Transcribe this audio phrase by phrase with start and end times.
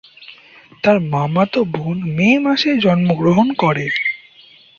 [0.83, 3.85] তার মামাতো বোন মে মাসে জন্মগ্রহণ করে।